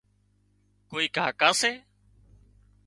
ڪوئي 0.89 1.07
ڪاڪا 1.15 1.49
سي 1.59 1.71